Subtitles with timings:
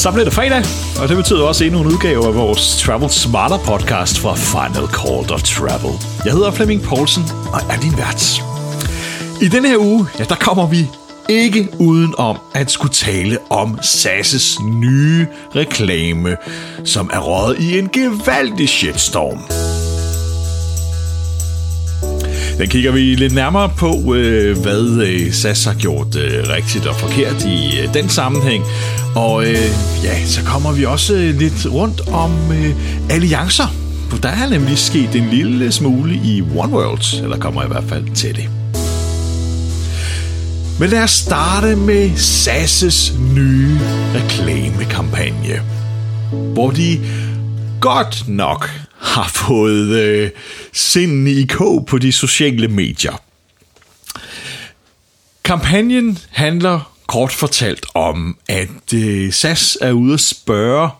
[0.00, 0.64] Så blev det fredag,
[1.02, 5.32] og det betyder også endnu en udgave af vores Travel Smarter podcast fra Final Call
[5.32, 5.92] of Travel.
[6.24, 8.42] Jeg hedder Flemming Poulsen og er din vært.
[9.42, 10.88] I denne her uge, ja, der kommer vi
[11.28, 16.36] ikke uden om at skulle tale om SAS' nye reklame,
[16.84, 19.79] som er røget i en gevaldig shitstorm.
[22.60, 26.96] Den kigger vi lidt nærmere på, øh, hvad øh, SAS har gjort øh, rigtigt og
[26.96, 28.64] forkert i øh, den sammenhæng.
[29.16, 29.70] Og øh,
[30.04, 32.32] ja, så kommer vi også øh, lidt rundt om
[33.10, 33.74] alliancer.
[34.10, 37.84] For der er nemlig sket en lille smule i One World, eller kommer i hvert
[37.88, 38.48] fald til det.
[40.80, 43.78] Men lad os starte med SAS' nye
[44.14, 45.62] reklamekampagne,
[46.32, 47.00] hvor de
[47.80, 50.30] godt nok har fået øh,
[50.72, 53.22] sinden i kog på de sociale medier.
[55.44, 60.90] Kampagnen handler kort fortalt om, at øh, SAS er ude at spørge,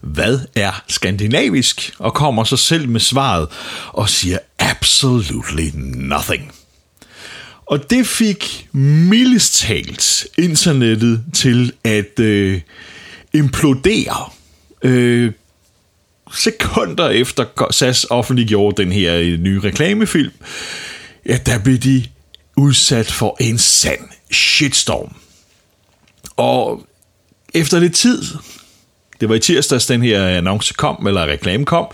[0.00, 3.48] hvad er skandinavisk, og kommer så selv med svaret
[3.88, 6.52] og siger absolutely nothing.
[7.66, 12.60] Og det fik mildest talt internettet til at øh,
[13.32, 14.30] implodere.
[14.82, 15.32] Øh,
[16.34, 20.32] sekunder efter SAS offentliggjorde den her øh, nye reklamefilm,
[21.26, 22.04] ja, der blev de
[22.56, 25.16] udsat for en sand shitstorm.
[26.36, 26.86] Og
[27.54, 28.22] efter lidt tid,
[29.20, 31.86] det var i tirsdags, den her annonce kom, eller reklame kom,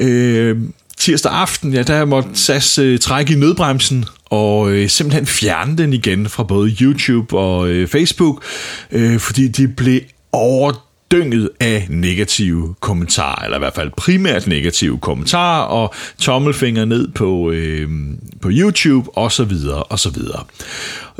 [0.00, 0.58] øh,
[0.98, 5.92] tirsdag aften, ja, der måtte SAS øh, trække i nødbremsen og øh, simpelthen fjerne den
[5.92, 8.44] igen fra både YouTube og øh, Facebook,
[8.90, 10.00] øh, fordi de blev
[10.32, 17.08] over dynget af negative kommentarer, eller i hvert fald primært negative kommentarer, og tommelfinger ned
[17.08, 17.88] på, øh,
[18.40, 20.44] på YouTube, og så videre, og så videre.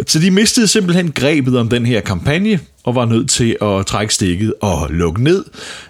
[0.06, 4.14] Så de mistede simpelthen grebet om den her kampagne, og var nødt til at trække
[4.14, 5.44] stikket og lukke ned,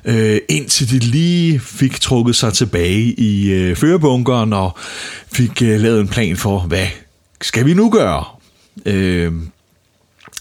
[0.05, 4.79] øh, indtil de lige fik trukket sig tilbage i øh, førebunkeren, og
[5.33, 6.87] fik øh, lavet en plan for, hvad
[7.41, 8.25] skal vi nu gøre?
[8.87, 9.33] Øh,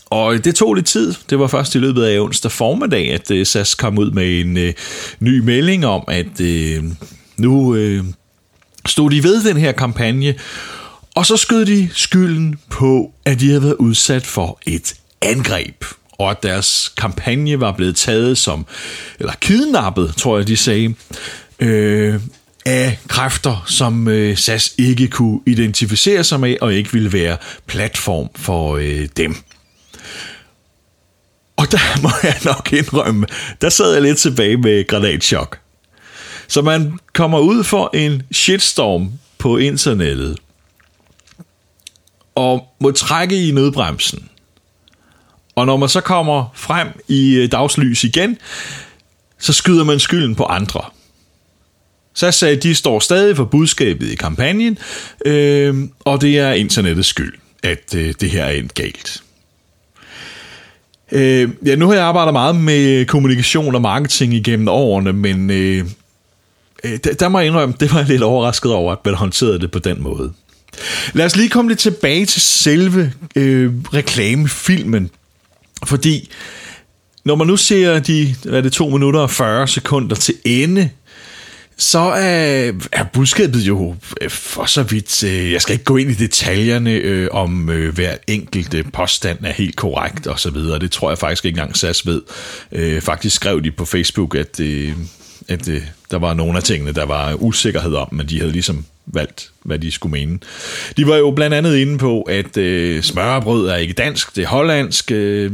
[0.09, 1.13] og det tog lidt tid.
[1.29, 4.57] Det var først i løbet af onsdag formiddag, at øh, SAS kom ud med en
[4.57, 4.73] øh,
[5.19, 6.83] ny melding om, at øh,
[7.37, 8.03] nu øh,
[8.85, 10.35] stod de ved den her kampagne,
[11.15, 16.31] og så skød de skylden på, at de havde været udsat for et angreb, og
[16.31, 18.65] at deres kampagne var blevet taget som,
[19.19, 20.93] eller kidnappet, tror jeg de sagde,
[21.59, 22.19] øh,
[22.65, 27.37] af kræfter, som øh, SAS ikke kunne identificere sig med, og ikke ville være
[27.67, 29.35] platform for øh, dem.
[31.59, 33.25] Og der må jeg nok indrømme,
[33.61, 35.59] der sad jeg lidt tilbage med granatschok.
[36.47, 40.37] Så man kommer ud for en shitstorm på internettet,
[42.35, 44.29] og må trække i nødbremsen.
[45.55, 48.37] Og når man så kommer frem i øh, dagslys igen,
[49.39, 50.81] så skyder man skylden på andre.
[52.13, 54.77] Så sagde, at de står stadig for budskabet i kampagnen,
[55.25, 57.33] øh, og det er internettets skyld,
[57.63, 59.23] at øh, det her er endt galt.
[61.11, 65.85] Øh, ja, nu har jeg arbejdet meget med kommunikation og marketing igennem årene, men øh,
[66.83, 69.59] øh, der, der må jeg indrømme, det var jeg lidt overrasket over, at man håndterede
[69.59, 70.33] det på den måde.
[71.13, 75.09] Lad os lige komme lidt tilbage til selve øh, reklamefilmen,
[75.85, 76.29] fordi
[77.25, 80.89] når man nu ser de, hvad er det, 2 minutter og 40 sekunder til ende
[81.79, 86.11] så er, er budskabet jo øh, for så vidt, øh, jeg skal ikke gå ind
[86.11, 90.79] i detaljerne øh, om øh, hver enkelt øh, påstand er helt korrekt og så videre.
[90.79, 92.21] Det tror jeg faktisk ikke engang SAS ved.
[92.71, 94.93] Øh, faktisk skrev de på Facebook, at, øh,
[95.47, 95.81] at øh,
[96.11, 99.79] der var nogle af tingene, der var usikkerhed om, men de havde ligesom valgt, hvad
[99.79, 100.39] de skulle mene.
[100.97, 104.47] De var jo blandt andet inde på, at øh, smørbrød er ikke dansk, det er
[104.47, 105.11] hollandsk.
[105.11, 105.51] Øh,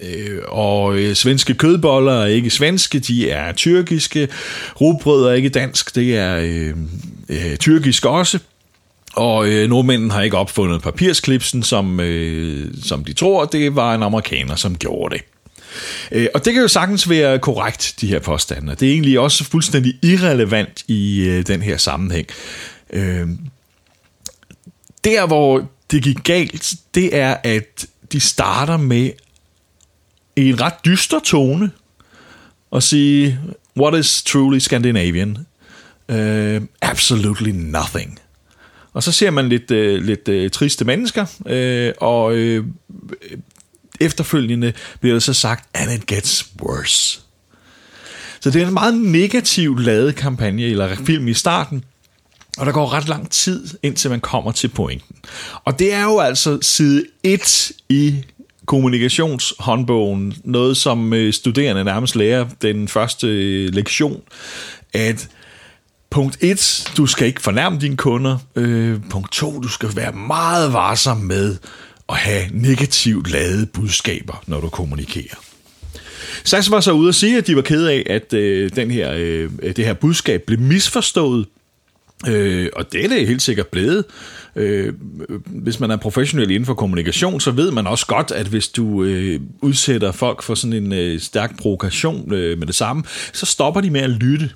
[0.00, 4.28] Øh, og øh, svenske kødboller er ikke svenske, de er tyrkiske.
[4.80, 6.74] Rugbrød er ikke dansk, det er øh,
[7.28, 8.38] øh, tyrkisk også.
[9.12, 14.02] Og øh, nordmændene har ikke opfundet papirsklipsen, som, øh, som de tror, det var en
[14.02, 15.24] amerikaner, som gjorde det.
[16.12, 18.74] Øh, og det kan jo sagtens være korrekt, de her påstande.
[18.74, 22.26] Det er egentlig også fuldstændig irrelevant i øh, den her sammenhæng.
[22.92, 23.28] Øh,
[25.04, 29.10] der, hvor det gik galt, det er, at de starter med
[30.38, 31.70] i en ret dyster tone
[32.70, 33.40] og sige,
[33.76, 35.38] what is truly Scandinavian?
[36.08, 38.18] Uh, absolutely nothing.
[38.92, 42.64] Og så ser man lidt, uh, lidt uh, triste mennesker, uh, og uh,
[44.00, 47.20] efterfølgende bliver der så sagt, and it gets worse.
[48.40, 51.84] Så det er en meget negativ lavet kampagne, eller film i starten,
[52.58, 55.16] og der går ret lang tid, indtil man kommer til pointen.
[55.64, 58.24] Og det er jo altså side 1 i
[58.68, 64.20] kommunikationshåndbogen, noget som øh, studerende nærmest lærer den første øh, lektion,
[64.92, 65.28] at
[66.10, 68.38] punkt 1, du skal ikke fornærme dine kunder.
[68.56, 71.56] Øh, punkt 2, du skal være meget varsom med
[72.08, 75.36] at have negativt ladede budskaber, når du kommunikerer.
[76.44, 79.12] SAS var så ude og sige, at de var ked af, at øh, den her,
[79.16, 81.46] øh, det her budskab blev misforstået.
[82.26, 84.04] Øh, og det er det helt sikkert blevet.
[84.56, 84.92] Øh,
[85.46, 89.04] hvis man er professionel inden for kommunikation, så ved man også godt, at hvis du
[89.04, 93.80] øh, udsætter folk for sådan en øh, stærk provokation øh, med det samme, så stopper
[93.80, 94.50] de med at lytte.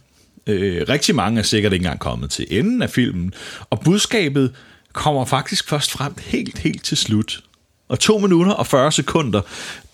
[0.47, 3.35] Øh, rigtig mange er sikkert ikke engang kommet til enden af filmen,
[3.71, 4.53] og budskabet
[4.93, 7.41] kommer faktisk først frem helt, helt til slut.
[7.89, 9.41] Og 2 minutter og 40 sekunder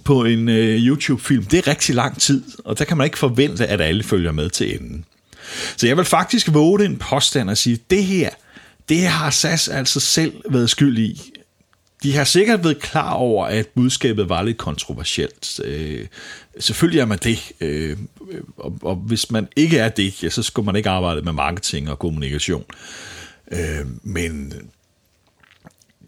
[0.05, 3.67] på en øh, YouTube-film, det er rigtig lang tid, og der kan man ikke forvente,
[3.67, 5.05] at alle følger med til enden.
[5.77, 8.31] Så jeg vil faktisk våge en påstand og sige, det her,
[8.89, 11.33] det har SAS altså selv været skyld i.
[12.03, 15.61] De har sikkert været klar over, at budskabet var lidt kontroversielt.
[15.65, 16.06] Øh,
[16.59, 17.97] selvfølgelig er man det, øh,
[18.56, 21.91] og, og hvis man ikke er det, ja, så skal man ikke arbejde med marketing
[21.91, 22.65] og kommunikation.
[23.53, 24.55] Øh, men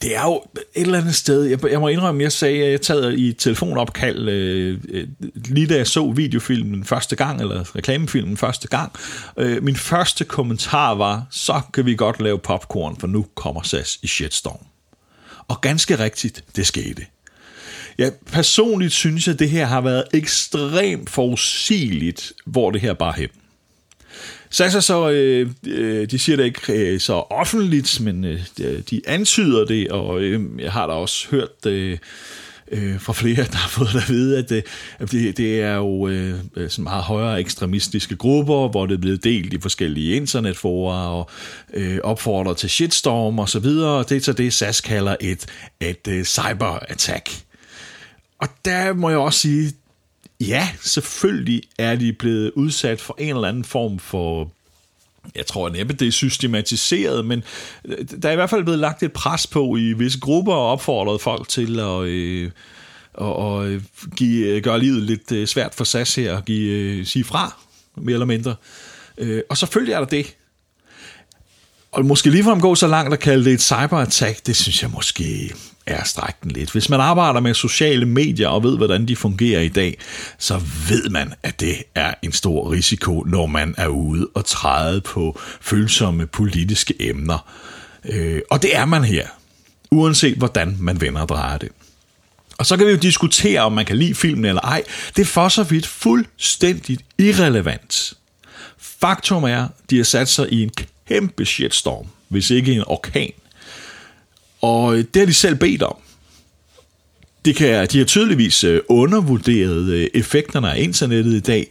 [0.02, 2.80] det er jo et eller andet sted, jeg, jeg må indrømme, jeg sagde, at jeg
[2.80, 8.68] taget i telefonopkald, øh, øh, lige da jeg så videofilmen første gang, eller reklamefilmen første
[8.68, 8.92] gang.
[9.36, 13.98] Øh, min første kommentar var, så kan vi godt lave popcorn, for nu kommer SAS
[14.02, 14.66] i shitstorm.
[15.48, 17.06] Og ganske rigtigt, det skete.
[17.98, 23.14] Ja, personligt synes jeg, at det her har været ekstremt forudsigeligt, hvor det her bare
[23.16, 23.28] hen.
[24.50, 28.40] Sasa så, øh, øh, de siger det ikke øh, så offentligt, men øh,
[28.90, 31.98] de antyder det, og øh, jeg har da også hørt øh,
[32.70, 34.64] øh, fra flere, der har fået at vide, at det,
[34.98, 39.24] at det, det er jo øh, sådan meget højere ekstremistiske grupper, hvor det er blevet
[39.24, 41.30] delt i forskellige internetfora og
[41.74, 44.04] øh, opfordrer til shitstorm og så videre.
[44.08, 45.46] Det er så det, SAS kalder et,
[45.80, 47.30] et uh, cyberattack.
[48.38, 49.72] Og der må jeg også sige,
[50.40, 54.52] Ja, selvfølgelig er de blevet udsat for en eller anden form for
[55.34, 57.42] jeg tror næppe, det er systematiseret, men
[57.84, 60.66] øh, der er i hvert fald blevet lagt et pres på i visse grupper og
[60.72, 62.50] opfordret folk til at, øh,
[63.14, 63.82] og, og øh,
[64.16, 67.56] give, øh, gøre livet lidt svært for SAS her og give, sige fra,
[67.96, 68.54] mere eller mindre.
[69.50, 70.36] Og selvfølgelig er der det.
[71.92, 75.54] Og måske ligefrem gå så langt at kalde det et cyberattack, det synes jeg måske
[75.90, 76.72] er strækken lidt.
[76.72, 79.98] Hvis man arbejder med sociale medier og ved, hvordan de fungerer i dag,
[80.38, 85.00] så ved man, at det er en stor risiko, når man er ude og træde
[85.00, 87.50] på følsomme politiske emner.
[88.04, 89.26] Øh, og det er man her,
[89.90, 91.68] uanset hvordan man vender og drejer det.
[92.58, 94.82] Og så kan vi jo diskutere, om man kan lide filmen eller ej.
[95.16, 98.12] Det er for så vidt fuldstændigt irrelevant.
[98.78, 100.70] Faktum er, de har sat sig i en
[101.08, 103.32] kæmpe shitstorm, hvis ikke en orkan.
[104.62, 105.96] Og øh, det har de selv bedt om.
[107.44, 111.66] Det kan, de har tydeligvis øh, undervurderet øh, effekterne af internettet i dag.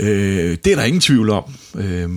[0.00, 1.44] Det er der ingen tvivl om,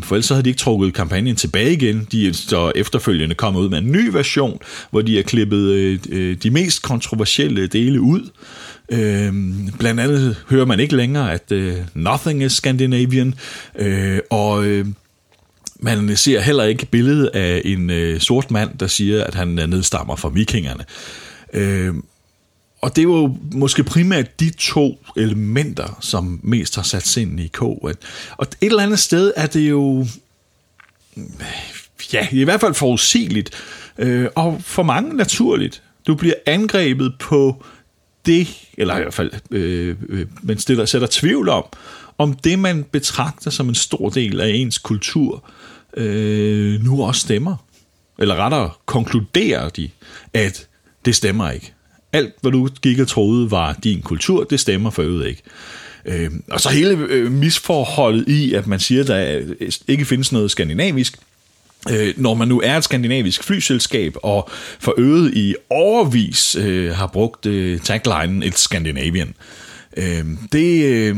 [0.03, 2.07] for ellers havde de ikke trukket kampagnen tilbage igen.
[2.11, 4.59] De er så efterfølgende kommet ud med en ny version,
[4.91, 8.29] hvor de har klippet de mest kontroversielle dele ud.
[9.79, 11.51] Blandt andet hører man ikke længere, at
[11.93, 13.33] nothing is Scandinavian,
[14.29, 14.65] og
[15.79, 19.67] man ser heller ikke billedet af en øh, sort mand, der siger, at han øh,
[19.67, 20.85] nedstammer fra vikingerne.
[21.53, 21.93] Øh,
[22.81, 27.47] og det var jo måske primært de to elementer, som mest har sat sindene i
[27.47, 27.61] K.
[27.61, 27.91] Og
[28.41, 30.05] et eller andet sted er det jo,
[31.17, 31.23] øh,
[32.13, 33.49] ja, i hvert fald forudsigeligt,
[33.97, 35.83] øh, og for mange naturligt.
[36.07, 37.65] Du bliver angrebet på
[38.25, 38.47] det,
[38.77, 41.65] eller i hvert fald, øh, øh, man stiller, sætter tvivl om,
[42.17, 47.21] om det, man betragter som en stor del af ens kultur, øh, øh, nu også
[47.21, 47.55] stemmer.
[48.19, 49.89] Eller rettere konkluderer de,
[50.33, 50.67] at
[51.05, 51.73] det stemmer ikke.
[52.13, 55.43] Alt, hvad du gik og troede var din kultur, det stemmer for øvrigt ikke.
[56.05, 59.41] Øh, og så hele øh, misforholdet i, at man siger, at der
[59.87, 61.17] ikke findes noget skandinavisk,
[61.91, 64.49] øh, når man nu er et skandinavisk flyselskab, og
[64.79, 69.33] for øget i overvis øh, har brugt øh, taglinen et Scandinavian.
[69.97, 70.85] Øh, det...
[70.85, 71.17] Øh,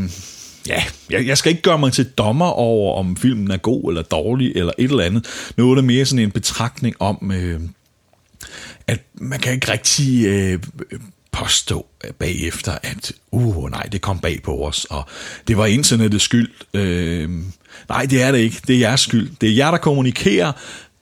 [0.69, 4.01] ja, jeg, jeg skal ikke gøre mig til dommer over, om filmen er god eller
[4.01, 5.51] dårlig eller et eller andet.
[5.57, 7.59] Nu er det mere sådan en betragtning om, øh,
[8.87, 10.59] at man kan ikke rigtig øh,
[11.31, 11.85] påstå
[12.19, 15.03] bagefter, at uh, nej, det kom bag på os, og
[15.47, 16.49] det var internettets skyld.
[16.73, 17.29] Øh,
[17.89, 18.61] nej, det er det ikke.
[18.67, 19.31] Det er jeres skyld.
[19.41, 20.51] Det er jer, der kommunikerer.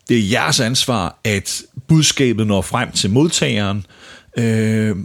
[0.09, 3.85] Det er jeres ansvar, at budskabet når frem til modtageren.
[4.37, 4.95] Øh,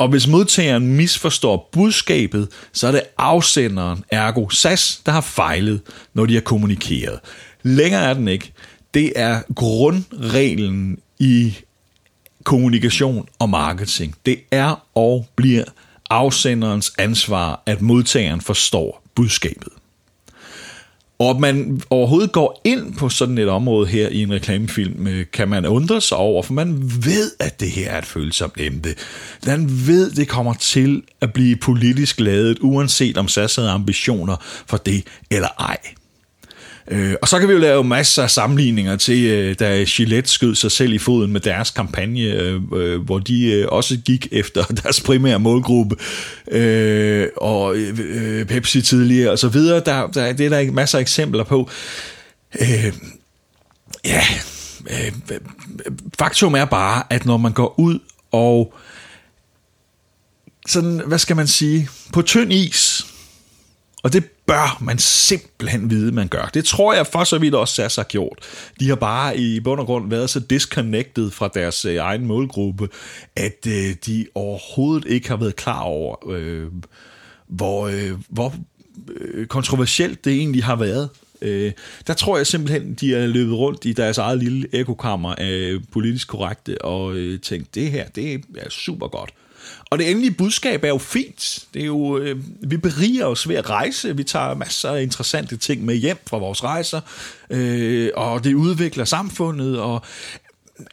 [0.00, 5.80] og hvis modtageren misforstår budskabet, så er det afsenderen, ergo SAS, der har fejlet,
[6.14, 7.20] når de har kommunikeret.
[7.62, 8.52] Længere er den ikke.
[8.94, 11.54] Det er grundreglen i
[12.44, 14.14] kommunikation og marketing.
[14.26, 15.64] Det er og bliver
[16.10, 19.72] afsenderens ansvar, at modtageren forstår budskabet.
[21.20, 25.26] Og at man overhovedet går ind på sådan et område her i en reklamefilm, øh,
[25.32, 28.94] kan man undre sig over, for man ved, at det her er et følsomt emne.
[29.46, 34.36] Man ved, det kommer til at blive politisk lavet, uanset om SAS havde ambitioner
[34.66, 35.78] for det eller ej.
[36.88, 40.54] Øh, og så kan vi jo lave masser af sammenligninger til, øh, da Gillette skød
[40.54, 44.64] sig selv i foden med deres kampagne, øh, øh hvor de øh, også gik efter
[44.82, 45.96] deres primære målgruppe,
[46.50, 49.82] øh, og øh, Pepsi tidligere og så videre.
[49.86, 51.70] Der, der, det er der masser af eksempler på.
[52.60, 52.92] Øh,
[54.04, 54.22] ja,
[54.90, 55.12] øh,
[56.18, 57.98] faktum er bare, at når man går ud
[58.32, 58.74] og
[60.68, 63.06] sådan, hvad skal man sige, på tynd is,
[64.02, 66.50] og det bør man simpelthen vide, man gør.
[66.54, 68.38] Det tror jeg for så vidt også SAS har gjort.
[68.80, 72.88] De har bare i bund og grund været så disconnected fra deres øh, egen målgruppe,
[73.36, 76.66] at øh, de overhovedet ikke har været klar over, øh,
[77.46, 78.54] hvor, øh, hvor
[79.16, 81.08] øh, kontroversielt det egentlig har været.
[81.42, 81.72] Øh,
[82.06, 86.28] der tror jeg simpelthen, de er løbet rundt i deres eget lille ekokammer af politisk
[86.28, 89.30] korrekte og øh, tænkt, det her, det er super godt.
[89.90, 91.66] Og det endelige budskab er jo fint.
[91.74, 92.36] Det er jo, øh,
[92.70, 94.16] vi beriger os ved at rejse.
[94.16, 97.00] Vi tager masser af interessante ting med hjem fra vores rejser.
[97.50, 99.80] Øh, og det udvikler samfundet.
[99.80, 100.02] Og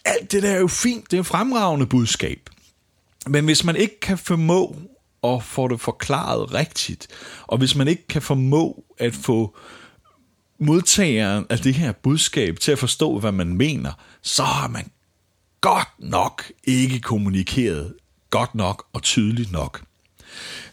[0.06, 1.12] alt det der er jo fint.
[1.12, 2.50] Det er et fremragende budskab.
[3.28, 4.76] Men hvis man ikke kan formå
[5.24, 7.08] at få det forklaret rigtigt,
[7.48, 9.58] og hvis man ikke kan formå at få
[10.60, 14.92] modtageren af det her budskab til at forstå, hvad man mener, så har man
[15.62, 17.94] godt nok ikke kommunikeret
[18.30, 19.82] godt nok og tydeligt nok.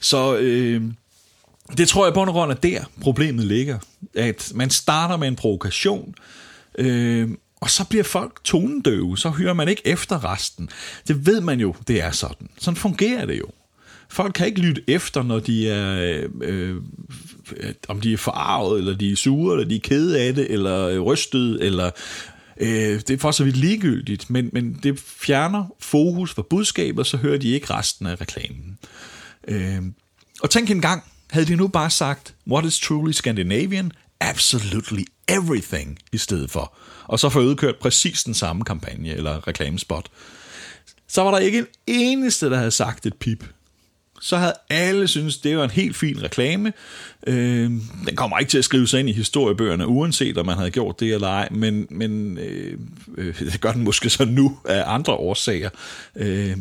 [0.01, 0.83] Så øh,
[1.77, 3.79] det tror jeg på grund er der problemet ligger.
[4.15, 6.15] At man starter med en provokation,
[6.79, 7.29] øh,
[7.61, 10.69] og så bliver folk tonedøve, så hører man ikke efter resten.
[11.09, 12.49] Det ved man jo, det er sådan.
[12.59, 13.47] Sådan fungerer det jo.
[14.09, 16.77] Folk kan ikke lytte efter, når de er, øh, øh,
[17.89, 20.99] om de er forarvet, eller de er sure, eller de er kede af det, eller
[20.99, 21.91] rystet, eller
[22.61, 27.17] Øh, det er for så vidt ligegyldigt, men, men det fjerner fokus fra budskabet, så
[27.17, 28.79] hører de ikke resten af reklamen.
[29.49, 29.83] Øh,
[30.43, 33.93] og tænk en gang, havde de nu bare sagt, what is truly Scandinavian?
[34.21, 36.77] Absolutely everything i stedet for.
[37.05, 40.09] Og så få udkørt præcis den samme kampagne eller reklamespot.
[41.09, 43.45] Så var der ikke en eneste, der havde sagt et pip
[44.25, 46.73] så havde alle synes det var en helt fin reklame.
[47.27, 47.71] Øh,
[48.07, 51.01] den kommer ikke til at skrive sig ind i historiebøgerne, uanset om man havde gjort
[51.01, 52.79] det eller ej, men, men øh,
[53.19, 55.71] øh, det gør den måske så nu af andre årsager.
[56.17, 56.57] Øh,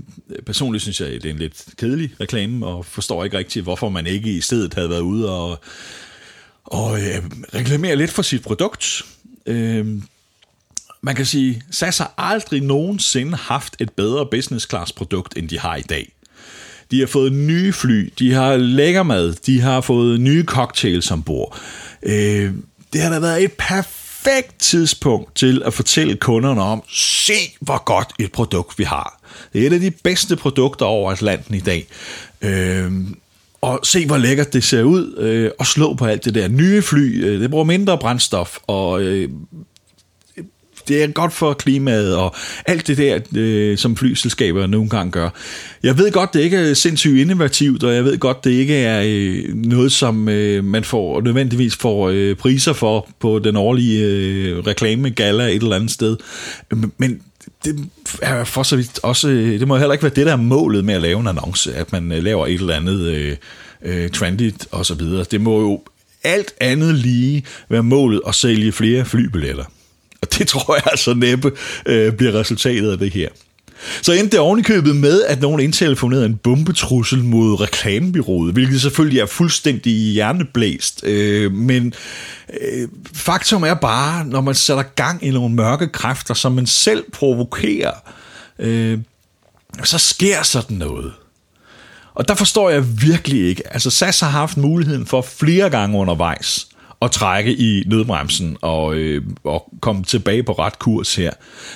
[0.45, 4.07] personligt synes jeg, det er en lidt kedelig reklame, og forstår ikke rigtig, hvorfor man
[4.07, 5.59] ikke i stedet havde været ude og,
[6.63, 9.05] og øh, reklamere lidt for sit produkt.
[9.45, 9.87] Øh,
[11.01, 15.59] man kan sige, SAS har aldrig nogensinde haft et bedre business class produkt, end de
[15.59, 16.13] har i dag.
[16.91, 21.59] De har fået nye fly, de har lækker mad, de har fået nye cocktails ombord.
[22.03, 22.51] Øh,
[22.93, 28.13] det har da været et perfekt tidspunkt til at fortælle kunderne om, se hvor godt
[28.19, 29.21] et produkt vi har.
[29.53, 31.87] Det er et af de bedste produkter over Atlanten i dag.
[32.41, 32.91] Øh,
[33.61, 36.81] og se hvor lækkert det ser ud, øh, og slå på alt det der nye
[36.81, 37.25] fly.
[37.25, 39.29] Øh, det bruger mindre brændstof, og øh,
[40.87, 42.35] det er godt for klimaet og
[42.65, 45.29] alt det der, øh, som flyselskaber nogle gange gør.
[45.83, 49.03] Jeg ved godt, det ikke er sindssygt innovativt, og jeg ved godt, det ikke er
[49.05, 54.57] øh, noget, som øh, man får nødvendigvis får øh, priser for på den årlige øh,
[54.57, 56.17] reklamegala et eller andet sted.
[56.97, 57.21] Men
[57.65, 57.79] det
[58.21, 60.85] er for så vidt også, øh, det må heller ikke være det, der er målet
[60.85, 63.35] med at lave en annonce, at man øh, laver et eller andet øh,
[63.85, 65.25] øh, trendigt og så videre.
[65.31, 65.81] Det må jo
[66.23, 69.63] alt andet lige være målet at sælge flere flybilletter.
[70.23, 71.51] Og det tror jeg altså næppe
[71.85, 73.29] øh, bliver resultatet af det her.
[74.01, 79.25] Så endte det ovenikøbet med, at nogen indtelefonerede en bombetrussel mod reklamebyrået, hvilket selvfølgelig er
[79.25, 81.03] fuldstændig hjerneblæst.
[81.03, 81.93] Øh, men
[82.61, 87.03] øh, faktum er bare, når man sætter gang i nogle mørke kræfter, som man selv
[87.13, 87.93] provokerer,
[88.59, 88.99] øh,
[89.83, 91.13] så sker sådan noget.
[92.15, 93.73] Og der forstår jeg virkelig ikke.
[93.73, 96.67] Altså SAS har haft muligheden for flere gange undervejs
[97.03, 101.31] at trække i nødbremsen og, øh, og komme tilbage på ret kurs her.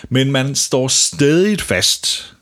[0.10, 2.34] Men man står stadig fast.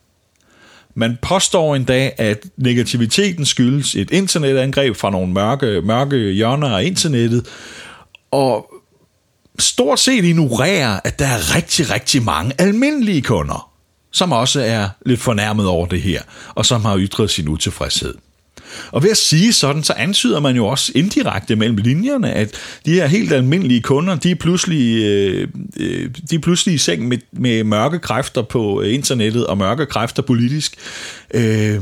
[0.95, 7.47] Man påstår endda, at negativiteten skyldes et internetangreb fra nogle mørke, mørke hjørner af internettet,
[8.31, 8.73] og
[9.59, 13.71] stort set ignorerer, at der er rigtig, rigtig mange almindelige kunder,
[14.11, 16.21] som også er lidt fornærmet over det her,
[16.55, 18.13] og som har ytret sin utilfredshed.
[18.91, 22.51] Og ved at sige sådan, så antyder man jo også indirekte mellem linjerne, at
[22.85, 27.07] de her helt almindelige kunder, de er pludselig, øh, øh, de er pludselig i seng
[27.07, 30.75] med, med mørke kræfter på internettet og mørke kræfter politisk.
[31.33, 31.81] Øh,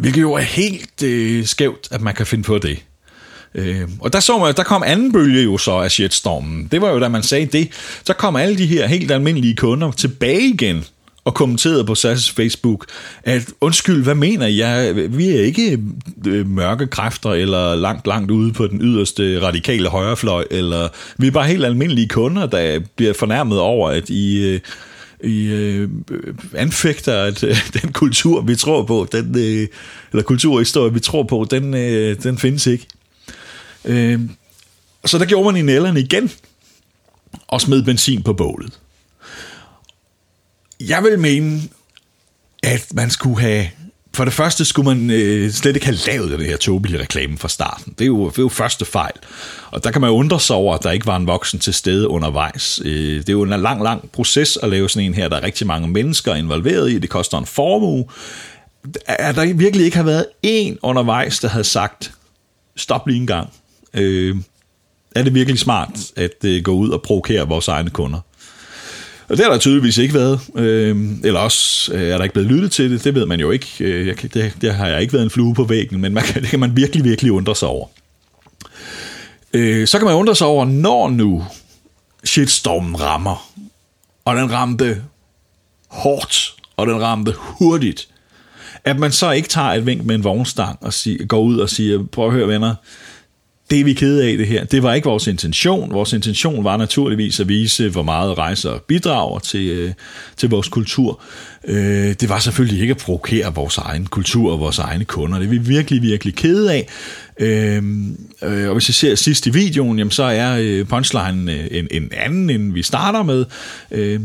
[0.00, 2.78] hvilket jo er helt øh, skævt, at man kan finde på det.
[3.54, 6.68] Øh, og der, så man, der kom anden bølge jo så af shitstormen.
[6.72, 7.68] Det var jo da man sagde det.
[8.04, 10.84] Så kom alle de her helt almindelige kunder tilbage igen
[11.24, 12.86] og kommenterede på SAS Facebook,
[13.22, 14.94] at undskyld, hvad mener jeg?
[15.18, 15.78] Vi er ikke
[16.26, 20.88] øh, mørke kræfter eller langt, langt ude på den yderste radikale højrefløj, eller
[21.18, 24.44] vi er bare helt almindelige kunder, der bliver fornærmet over, at I...
[24.44, 24.60] Øh,
[25.24, 25.88] i øh,
[26.54, 29.68] anfægter, at øh, den kultur, vi tror på, den, øh,
[30.12, 32.86] eller kulturhistorie, vi tror på, den, øh, den findes ikke.
[33.84, 34.20] Øh,
[35.04, 36.30] så der gjorde man i nælderne igen,
[37.46, 38.78] og smed benzin på bålet.
[40.80, 41.60] Jeg vil mene,
[42.62, 43.66] at man skulle have
[44.14, 47.48] for det første skulle man øh, slet ikke have lavet den her tåbelige reklame fra
[47.48, 47.92] starten.
[47.92, 49.12] Det er, jo, det er jo første fejl.
[49.70, 51.74] Og der kan man jo undre sig over, at der ikke var en voksen til
[51.74, 52.80] stede undervejs.
[52.84, 55.28] Øh, det er jo en lang, lang proces at lave sådan en her.
[55.28, 56.98] Der er rigtig mange mennesker involveret i.
[56.98, 58.04] Det koster en formue.
[59.06, 62.12] Er der virkelig ikke har været en undervejs, der havde sagt,
[62.76, 63.52] stop lige en gang.
[63.94, 64.36] Øh,
[65.16, 68.20] er det virkelig smart at øh, gå ud og provokere vores egne kunder?
[69.32, 70.40] Og det har der tydeligvis ikke været.
[70.54, 73.04] Øh, eller også øh, er der ikke blevet lyttet til det.
[73.04, 73.66] Det ved man jo ikke.
[73.80, 76.42] Øh, jeg, det, det har jeg ikke været en flue på væggen, men man kan,
[76.42, 77.86] det kan man virkelig, virkelig undre sig over.
[79.52, 81.44] Øh, så kan man undre sig over, når nu
[82.24, 83.52] shitstormen rammer,
[84.24, 85.02] og den ramte
[85.88, 88.08] hårdt, og den ramte hurtigt,
[88.84, 91.68] at man så ikke tager et vink med en vognstang og sig, går ud og
[91.68, 92.74] siger, prøv at høre venner,
[93.72, 94.64] det er vi kede af det her.
[94.64, 95.92] Det var ikke vores intention.
[95.92, 99.92] Vores intention var naturligvis at vise, hvor meget rejser bidrager til, øh,
[100.36, 101.20] til vores kultur.
[101.64, 105.38] Øh, det var selvfølgelig ikke at provokere vores egen kultur og vores egne kunder.
[105.38, 106.88] Det er vi virkelig, virkelig kede af.
[107.40, 107.82] Øh,
[108.42, 111.88] øh, og hvis I ser sidst i videoen, jamen, så er øh, punchline øh, en,
[111.90, 113.44] en anden, end vi starter med.
[113.90, 114.20] Øh,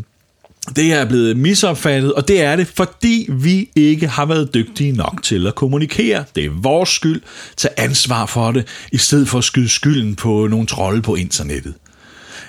[0.75, 5.23] det er blevet misopfattet, og det er det, fordi vi ikke har været dygtige nok
[5.23, 6.23] til at kommunikere.
[6.35, 7.21] Det er vores skyld.
[7.57, 11.73] Tag ansvar for det, i stedet for at skyde skylden på nogle trolde på internettet.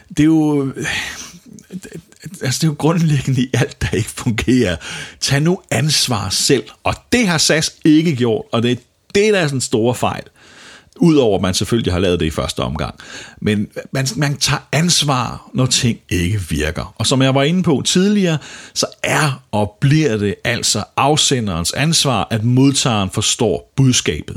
[0.08, 0.72] Det er jo...
[2.42, 4.76] Altså, det er jo grundlæggende i alt, der ikke fungerer.
[5.20, 8.76] Tag nu ansvar selv, og det har SAS ikke gjort, og det er
[9.14, 10.22] det, der er sådan en stor fejl.
[10.98, 12.94] Udover at man selvfølgelig har lavet det i første omgang.
[13.40, 16.94] Men man, man tager ansvar, når ting ikke virker.
[16.98, 18.38] Og som jeg var inde på tidligere,
[18.74, 24.36] så er og bliver det altså afsenderens ansvar, at modtageren forstår budskabet.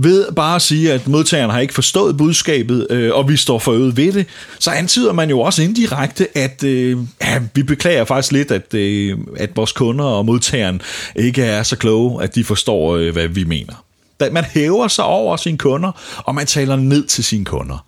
[0.00, 3.72] Ved bare at sige, at modtageren har ikke forstået budskabet, øh, og vi står for
[3.72, 4.26] øget ved det,
[4.58, 9.18] så antyder man jo også indirekte, at øh, ja, vi beklager faktisk lidt, at, øh,
[9.36, 10.82] at vores kunder og modtageren
[11.16, 13.84] ikke er så kloge, at de forstår, øh, hvad vi mener.
[14.20, 17.86] Man hæver sig over sine kunder, og man taler ned til sine kunder.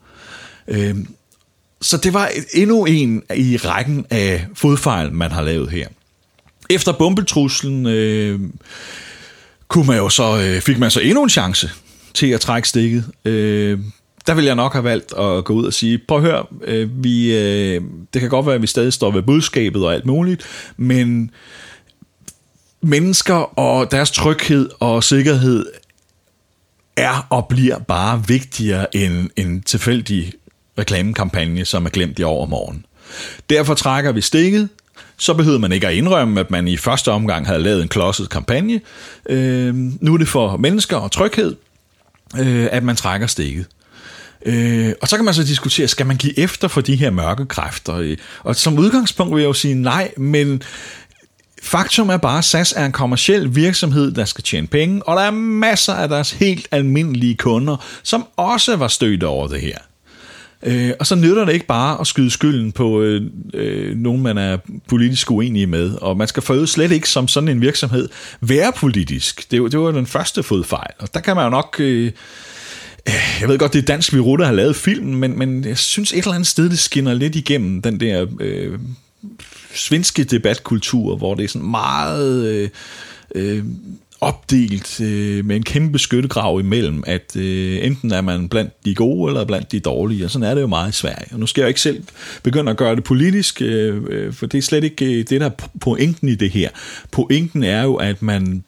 [0.69, 1.09] Øhm,
[1.81, 5.89] så det var endnu en i rækken af fodfejl, man har lavet her.
[6.71, 8.41] Efter bombetruslen øh,
[9.69, 11.71] kunne man jo så, øh, fik man så endnu en chance
[12.15, 13.05] til at trække stikket.
[13.25, 13.79] Øh,
[14.27, 17.05] der ville jeg nok have valgt at gå ud og sige, prøv at høre, øh,
[17.05, 17.83] vi, øh,
[18.15, 20.43] det kan godt være, at vi stadig står ved budskabet og alt muligt,
[20.77, 21.31] men
[22.83, 25.67] mennesker og deres tryghed og sikkerhed
[27.01, 30.33] er og bliver bare vigtigere end en tilfældig
[30.79, 32.85] reklamekampagne, som er glemt i overmorgen.
[33.51, 34.69] Derfor trækker vi stikket,
[35.17, 38.31] så behøver man ikke at indrømme, at man i første omgang havde lavet en klodset
[38.31, 38.81] kampagne.
[39.29, 41.57] Øh, nu er det for mennesker og tryghed,
[42.39, 43.67] øh, at man trækker stikket.
[44.47, 47.47] Øh, og så kan man så diskutere, skal man give efter for de her mørke
[47.47, 47.95] kræfter?
[47.95, 50.63] Øh, og som udgangspunkt vil jeg jo sige nej, men
[51.63, 55.23] Faktum er bare, at SAS er en kommersiel virksomhed, der skal tjene penge, og der
[55.23, 59.79] er masser af deres helt almindelige kunder, som også var stødt over det her.
[60.63, 63.23] Øh, og så nytter det ikke bare at skyde skylden på øh,
[63.55, 64.57] øh, nogen, man er
[64.89, 65.95] politisk uenig med.
[65.95, 68.09] Og man skal for slet ikke som sådan en virksomhed
[68.41, 69.51] være politisk.
[69.51, 70.95] Det, det var den første fodfejl.
[70.99, 71.77] Og der kan man jo nok...
[71.79, 72.13] Øh,
[73.41, 76.13] jeg ved godt, det er dansk, vi rutter har lavet filmen, men, men jeg synes
[76.13, 78.79] et eller andet sted, det skinner lidt igennem den der øh,
[79.75, 82.69] svenske debatkultur, hvor det er sådan meget øh,
[83.35, 83.65] øh,
[84.21, 89.31] opdelt øh, med en kæmpe skyttegrav imellem, at øh, enten er man blandt de gode
[89.31, 91.29] eller blandt de dårlige, og sådan er det jo meget i Sverige.
[91.33, 92.03] Og nu skal jeg ikke selv
[92.43, 95.47] begynde at gøre det politisk, øh, øh, for det er slet ikke øh, det, der
[95.47, 96.71] er pointen i det her.
[97.11, 98.65] Pointen er jo, at man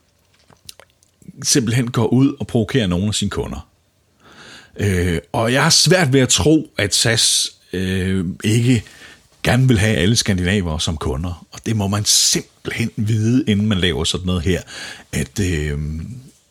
[1.42, 3.68] simpelthen går ud og provokerer nogle af sine kunder.
[4.76, 8.84] Øh, og jeg har svært ved at tro, at SAS øh, ikke
[9.42, 11.46] gerne vil have alle skandinaver som kunder.
[11.52, 14.60] Og det må man simpelthen vide, inden man laver sådan noget her,
[15.12, 15.78] at øh,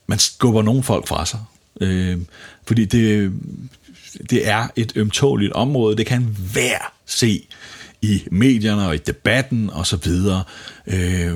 [0.07, 1.39] man skubber nogle folk fra sig.
[1.81, 2.17] Øh,
[2.67, 3.33] fordi det,
[4.29, 7.47] det er et ømtåligt område, det kan hver se
[8.01, 10.43] i medierne og i debatten og så videre.
[10.87, 11.33] Øh,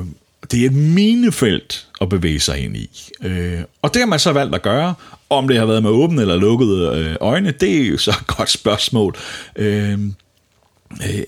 [0.51, 3.09] det er et minefelt at bevæge sig ind i.
[3.21, 4.93] Øh, og det har man så valgt at gøre.
[5.29, 8.27] Om det har været med åbne eller lukkede øh, øjne, det er jo så et
[8.27, 9.15] godt spørgsmål.
[9.55, 9.99] Øh,
[10.91, 11.24] Øh,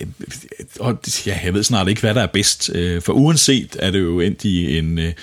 [0.80, 4.00] og ja, jeg ved snart ikke, hvad der er bedst, øh, for uanset er det
[4.00, 5.14] jo endt i en øh,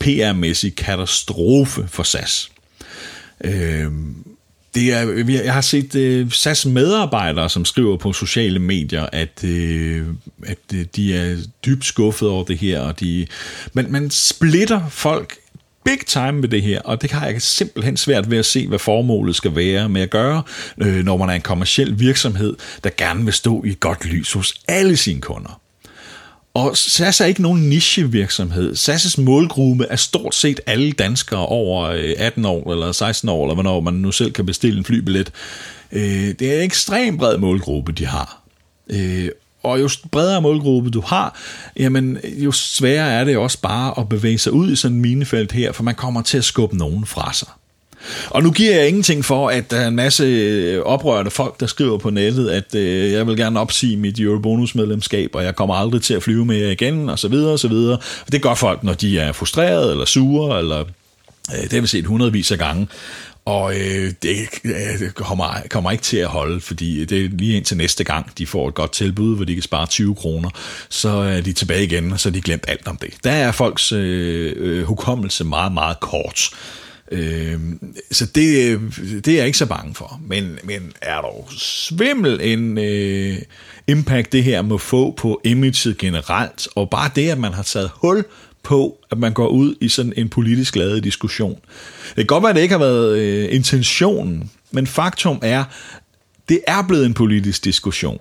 [0.00, 2.50] PR-mæssig katastrofe for SAS.
[3.44, 3.92] Øh,
[4.74, 10.06] det er, jeg har set øh, SAS medarbejdere, som skriver på sociale medier, at, øh,
[10.46, 12.80] at øh, de er dybt skuffet over det her.
[12.80, 13.26] Og de,
[13.72, 15.36] men man splitter folk
[15.84, 18.78] big time med det her, og det har jeg simpelthen svært ved at se, hvad
[18.78, 20.42] formålet skal være med at gøre,
[20.78, 24.54] øh, når man er en kommersiel virksomhed, der gerne vil stå i godt lys hos
[24.68, 25.60] alle sine kunder.
[26.54, 28.74] Og SAS er ikke nogen nichevirksomhed.
[28.74, 33.54] SAS' målgruppe er stort set alle danskere over øh, 18 år eller 16 år, eller
[33.54, 35.32] hvornår man nu selv kan bestille en flybillet.
[35.92, 38.42] Øh, det er en ekstremt bred målgruppe, de har.
[38.90, 39.28] Øh,
[39.62, 41.40] og jo bredere målgruppe du har,
[41.76, 45.52] jamen jo sværere er det også bare at bevæge sig ud i sådan en minefelt
[45.52, 47.48] her, for man kommer til at skubbe nogen fra sig.
[48.30, 51.66] Og nu giver jeg ingenting for, at der er en masse øh, oprørte folk, der
[51.66, 56.02] skriver på nettet, at øh, jeg vil gerne opsige mit Eurobonus-medlemskab, og jeg kommer aldrig
[56.02, 57.98] til at flyve med jer igen, og så videre, og så videre.
[58.32, 60.80] Det gør folk, når de er frustrerede, eller sure, eller
[61.54, 62.88] øh, det har vi set hundredvis af gange.
[63.44, 67.76] Og øh, det øh, kommer, kommer ikke til at holde, fordi det er lige indtil
[67.76, 70.50] næste gang, de får et godt tilbud, hvor de kan spare 20 kroner,
[70.88, 73.14] så er de tilbage igen, og så er de glemt alt om det.
[73.24, 76.50] Der er folks øh, øh, hukommelse meget, meget kort.
[77.12, 77.58] Øh,
[78.10, 78.80] så det, øh,
[79.24, 80.20] det er jeg ikke så bange for.
[80.26, 83.38] Men, men er dog svimmel en øh,
[83.86, 87.90] impact, det her må få på imaget generelt, og bare det, at man har taget
[87.94, 88.24] hul
[88.62, 91.58] på, at man går ud i sådan en politisk lavet diskussion.
[92.08, 95.64] Det kan godt være, at det ikke har været øh, intentionen, men faktum er,
[96.48, 98.20] det er blevet en politisk diskussion.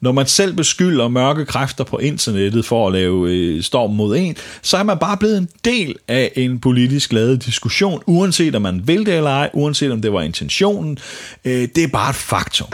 [0.00, 4.36] Når man selv beskylder mørke kræfter på internettet for at lave øh, storm mod en,
[4.62, 8.82] så er man bare blevet en del af en politisk lavet diskussion, uanset om man
[8.86, 10.98] vil det eller ej, uanset om det var intentionen.
[11.44, 12.68] Øh, det er bare et faktum.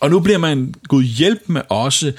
[0.00, 2.12] Og nu bliver man gud hjælp med også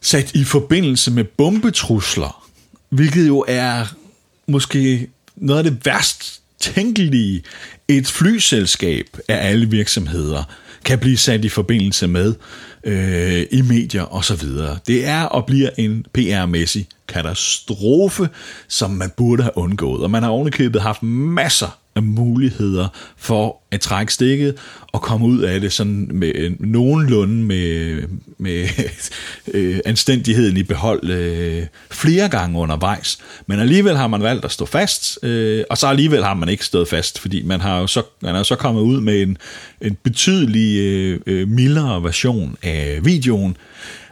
[0.00, 2.48] sat i forbindelse med bombetrusler,
[2.92, 3.94] hvilket jo er
[4.46, 7.42] måske noget af det værst tænkelige,
[7.88, 10.44] et flyselskab af alle virksomheder
[10.84, 12.34] kan blive sat i forbindelse med
[12.84, 14.78] øh, i medier og så videre.
[14.86, 18.28] Det er og bliver en PR-mæssig katastrofe,
[18.68, 20.02] som man burde have undgået.
[20.02, 24.54] Og man har ovenikøbet haft masser af muligheder for at trække stikket
[24.92, 28.02] og komme ud af det sådan med nogenlunde med,
[28.38, 28.68] med
[29.54, 33.18] øh, anstændigheden i behold øh, flere gange undervejs.
[33.46, 36.64] Men alligevel har man valgt at stå fast, øh, og så alligevel har man ikke
[36.64, 39.38] stået fast, fordi man har jo så, man er så kommet ud med en,
[39.80, 43.56] en betydelig øh, øh mildere version af videoen,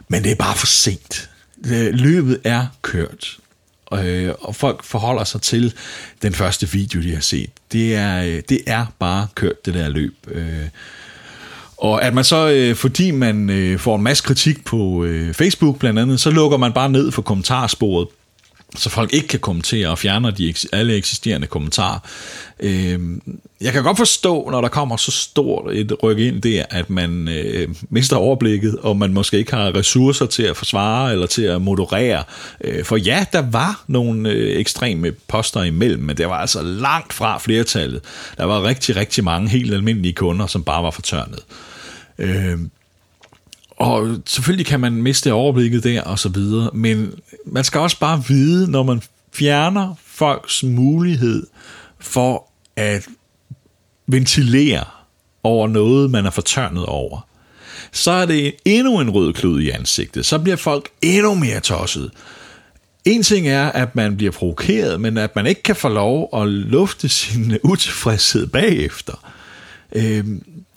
[0.07, 1.29] men det er bare for sent.
[1.65, 3.37] Øh, løbet er kørt
[3.99, 5.73] øh, og folk forholder sig til
[6.21, 7.49] den første video, de har set.
[7.71, 10.15] Det er, øh, det er bare kørt, det der løb.
[10.27, 10.67] Øh,
[11.77, 15.79] og at man så, øh, fordi man øh, får en masse kritik på øh, Facebook
[15.79, 18.07] blandt andet, så lukker man bare ned for kommentarsporet
[18.75, 21.99] så folk ikke kan kommentere og fjerner de alle eksisterende kommentarer.
[22.59, 22.99] Øh,
[23.61, 27.27] jeg kan godt forstå, når der kommer så stort et ryk ind der, at man
[27.27, 31.61] øh, mister overblikket, og man måske ikke har ressourcer til at forsvare eller til at
[31.61, 32.23] moderere.
[32.63, 37.13] Øh, for ja, der var nogle øh, ekstreme poster imellem, men det var altså langt
[37.13, 38.01] fra flertallet.
[38.37, 41.39] Der var rigtig, rigtig mange helt almindelige kunder, som bare var fortørnet.
[42.17, 42.57] Øh,
[43.81, 47.13] og selvfølgelig kan man miste overblikket der og så videre, men
[47.45, 49.01] man skal også bare vide, når man
[49.33, 51.47] fjerner folks mulighed
[51.99, 53.07] for at
[54.07, 54.83] ventilere
[55.43, 57.27] over noget, man er fortørnet over,
[57.91, 60.25] så er det endnu en rød klud i ansigtet.
[60.25, 62.11] Så bliver folk endnu mere tosset.
[63.05, 66.47] En ting er, at man bliver provokeret, men at man ikke kan få lov at
[66.47, 69.33] lufte sin utilfredshed bagefter.
[69.95, 70.23] Øh,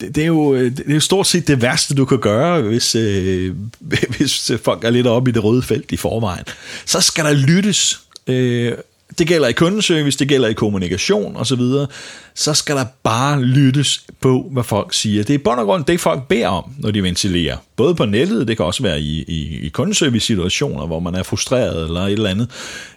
[0.00, 2.62] det, det, er jo, øh, det er jo stort set det værste, du kan gøre,
[2.62, 3.54] hvis, øh,
[4.16, 6.44] hvis øh, folk er lidt oppe i det røde felt i forvejen.
[6.86, 8.00] Så skal der lyttes.
[8.26, 8.72] Øh,
[9.18, 11.86] det gælder i kundeservice, det gælder i kommunikation osv., så,
[12.34, 15.24] så skal der bare lyttes på, hvad folk siger.
[15.24, 17.56] Det er bund og grund det, folk beder om, når de ventilerer.
[17.76, 21.84] Både på nettet, det kan også være i, i, i kundeservice-situationer, hvor man er frustreret
[21.84, 22.50] eller et eller andet.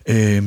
[0.10, 0.44] Øh,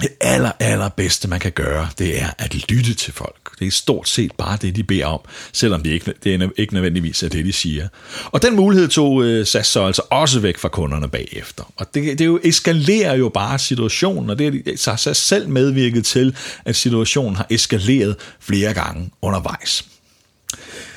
[0.00, 3.58] det aller, aller bedste, man kan gøre, det er at lytte til folk.
[3.58, 5.20] Det er stort set bare det, de beder om,
[5.52, 7.88] selvom det ikke, det er ikke nødvendigvis er det, de siger.
[8.24, 11.72] Og den mulighed tog øh, SAS så altså også væk fra kunderne bagefter.
[11.76, 16.36] Og det, det jo eskalerer jo bare situationen, og det har SAS selv medvirket til,
[16.64, 19.84] at situationen har eskaleret flere gange undervejs.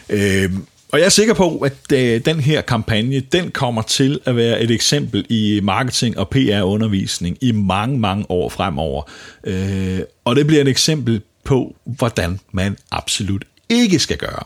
[0.10, 0.52] Øh,
[0.92, 4.62] og jeg er sikker på, at øh, den her kampagne, den kommer til at være
[4.62, 9.04] et eksempel i marketing og PR-undervisning i mange, mange år fremover.
[9.44, 14.44] Øh, og det bliver et eksempel på, hvordan man absolut ikke skal gøre.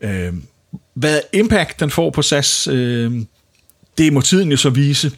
[0.00, 0.32] Øh,
[0.94, 3.12] hvad impact den får på SAS, øh,
[3.98, 5.12] det må tiden jo så vise.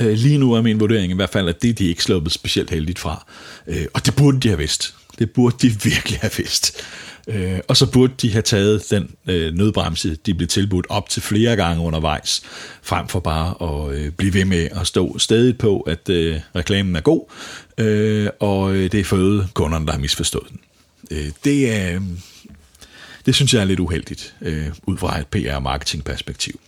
[0.00, 2.32] Øh, lige nu er min vurdering i hvert fald, at det er de ikke sluppet
[2.32, 3.26] specielt heldigt fra.
[3.66, 4.94] Øh, og det burde de have vidst.
[5.18, 6.84] Det burde de virkelig have vidst.
[7.28, 11.22] Øh, og så burde de have taget den øh, nødbremse, de blev tilbudt op til
[11.22, 12.42] flere gange undervejs,
[12.82, 16.96] frem for bare at øh, blive ved med at stå stadig på, at øh, reklamen
[16.96, 17.22] er god,
[17.78, 20.60] øh, og øh, det er føde kunderne, der har misforstået den.
[21.10, 22.00] Øh, det, er, øh,
[23.26, 26.60] det synes jeg er lidt uheldigt, øh, ud fra et PR-marketing-perspektiv.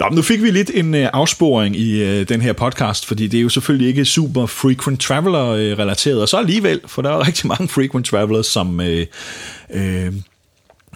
[0.00, 3.38] Nå, nu fik vi lidt en øh, afsporing i øh, den her podcast, fordi det
[3.38, 7.26] er jo selvfølgelig ikke super frequent traveler øh, relateret, og så alligevel, for der er
[7.26, 9.06] rigtig mange frequent travelers, som, øh,
[9.70, 10.12] øh,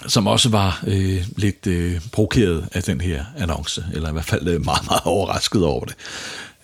[0.07, 4.49] som også var øh, lidt øh, provokeret af den her annonce, eller i hvert fald
[4.49, 5.95] øh, meget, meget overrasket over det.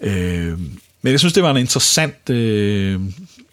[0.02, 0.59] Øh,
[1.02, 3.00] men jeg synes, det var en interessant øh,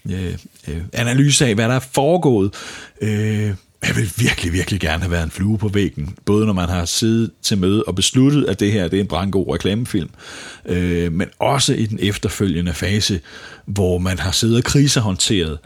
[0.10, 0.34] øh,
[0.68, 2.54] øh analyse af, hvad der er foregået.
[3.02, 3.54] Øh,
[3.88, 6.86] jeg vil virkelig, virkelig gerne have været en flue på væggen, både når man har
[6.86, 10.10] siddet til møde og besluttet, at det her det er en brandgod reklamefilm,
[10.66, 13.20] øh, men også i den efterfølgende fase,
[13.66, 15.58] hvor man har siddet og krisehåndteret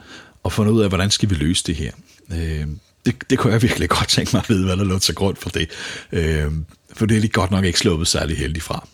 [0.44, 1.92] og fundet ud af, hvordan skal vi løse det her.
[2.34, 2.68] Øh,
[3.06, 5.36] det, det kunne jeg virkelig godt tænke mig at vide, hvad der lå til grund
[5.36, 5.70] for det.
[6.12, 6.52] Øh,
[6.94, 8.88] for det er de godt nok ikke sluppet særlig heldigt fra.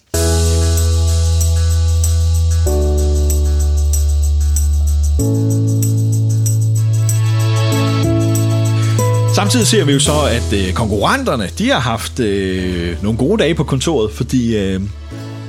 [9.39, 13.55] Samtidig ser vi jo så, at øh, konkurrenterne, de har haft øh, nogle gode dage
[13.55, 14.81] på kontoret, fordi øh,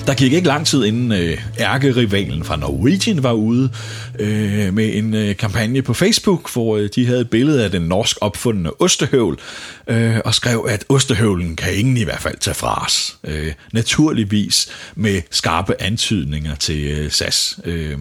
[0.07, 3.71] der gik ikke lang tid inden øh, ærkerivalen fra Norwegian var ude
[4.19, 7.83] øh, med en øh, kampagne på Facebook, hvor øh, de havde et billede af den
[7.83, 9.39] norsk opfundne ostehøvl,
[9.87, 13.17] øh, og skrev, at ostehøvlen kan ingen i hvert fald tage fra os.
[13.25, 17.59] Øh, naturligvis med skarpe antydninger til øh, SAS.
[17.65, 17.99] Øh,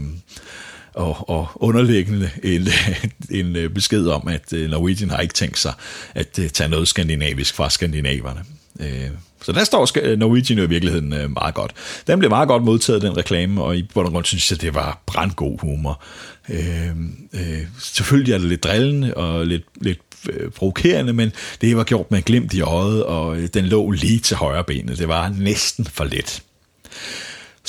[0.94, 2.68] og, og underliggende en,
[3.40, 5.74] en øh, besked om, at øh, Norwegian har ikke tænkt sig
[6.16, 8.40] at øh, tage noget skandinavisk fra skandinaverne.
[9.42, 11.74] Så der står Norwegian jo i virkeligheden meget godt.
[12.08, 14.76] Den blev meget godt modtaget, den reklame, og i bund og grund synes jeg, det
[14.76, 16.04] var brandgod humor.
[16.50, 16.90] Øh,
[17.34, 20.00] øh, selvfølgelig er det lidt drillende og lidt, lidt
[20.56, 24.64] provokerende, men det var gjort med glimt i øjet, og den lå lige til højre
[24.64, 24.98] benet.
[24.98, 26.42] Det var næsten for let.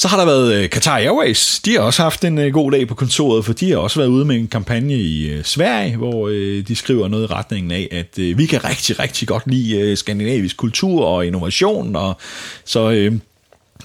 [0.00, 1.60] Så har der været øh, Qatar Airways.
[1.64, 4.08] De har også haft en øh, god dag på kontoret, for de har også været
[4.08, 6.28] ude med en kampagne i øh, Sverige, hvor
[6.68, 11.04] de skriver noget i retningen af, at vi kan rigtig, rigtig godt lide skandinavisk kultur
[11.04, 12.20] og innovation, og
[12.64, 13.10] så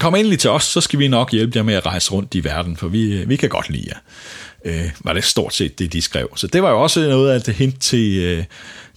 [0.00, 2.44] kom endelig til os, så skal vi nok hjælpe jer med at rejse rundt i
[2.44, 4.90] verden, for vi, vi kan godt lide jer.
[5.04, 6.28] var det stort set det, de skrev.
[6.36, 8.46] Så det var jo også noget af det hint til,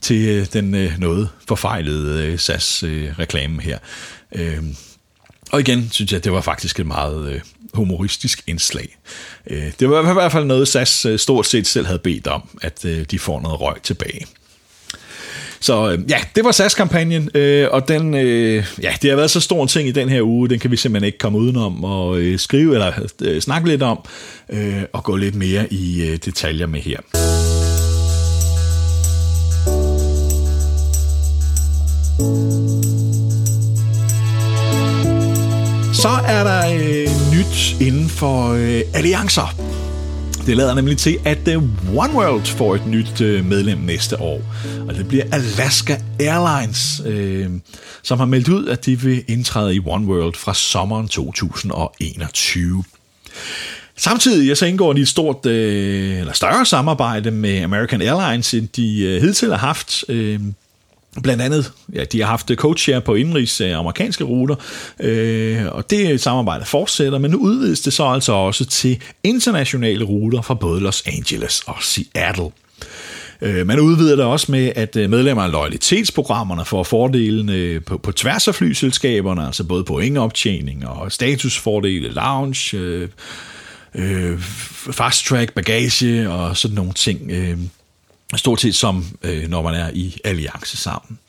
[0.02, 3.78] til den noget forfejlede SAS-reklame her.
[5.52, 7.42] Og igen synes jeg, det var faktisk et meget øh,
[7.74, 8.98] humoristisk indslag.
[9.48, 12.42] Øh, det var i hvert fald noget, SAS øh, stort set selv havde bedt om,
[12.62, 14.26] at øh, de får noget røg tilbage.
[15.60, 19.40] Så øh, ja, det var SAS-kampagnen, øh, og den, øh, ja, det har været så
[19.40, 22.18] stor en ting i den her uge, den kan vi simpelthen ikke komme udenom og
[22.18, 24.06] øh, skrive eller øh, snakke lidt om,
[24.50, 27.00] øh, og gå lidt mere i øh, detaljer med her.
[32.20, 32.49] Så
[36.30, 39.56] er der øh, nyt inden for øh, alliancer.
[40.46, 41.58] Det lader nemlig til, at øh,
[41.96, 44.42] One World får et nyt øh, medlem næste år.
[44.88, 47.50] Og det bliver Alaska Airlines, øh,
[48.04, 52.84] som har meldt ud, at de vil indtræde i One World fra sommeren 2021.
[53.98, 59.02] Samtidig så indgår de et stort, øh, eller større samarbejde med American Airlines, end de
[59.02, 60.04] øh, hidtil har haft.
[60.10, 60.40] Øh,
[61.24, 64.56] Blandt andet, ja, de har haft coach-share på indrigs øh, amerikanske ruter,
[65.00, 70.42] øh, og det samarbejde fortsætter, men nu udvides det så altså også til internationale ruter
[70.42, 72.50] fra både Los Angeles og Seattle.
[73.42, 77.98] Øh, man udvider det også med, at øh, medlemmer af loyalitetsprogrammerne får fordelene øh, på,
[77.98, 83.10] på tværs af flyselskaberne, altså både pointoptjening og statusfordele, lounge, øh,
[83.96, 84.40] øh,
[84.92, 87.32] fast track, bagage og sådan nogle ting.
[88.36, 91.20] Stort set som øh, når man er i alliance sammen.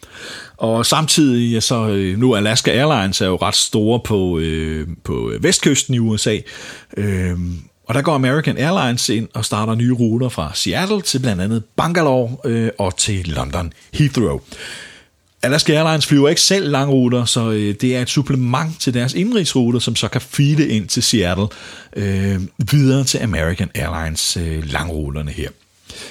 [0.56, 5.32] Og samtidig, ja, så øh, nu Alaska Airlines er jo ret store på, øh, på
[5.40, 6.38] vestkysten i USA,
[6.96, 7.38] øh,
[7.84, 11.64] Og der går American Airlines ind og starter nye ruter fra Seattle til blandt andet
[11.76, 14.40] Bangalore øh, og til London Heathrow.
[15.42, 19.80] Alaska Airlines flyver ikke selv langruter, så øh, det er et supplement til deres indrigsruter,
[19.80, 21.46] som så kan feede ind til Seattle
[21.96, 25.48] øh, videre til American Airlines øh, langruterne her.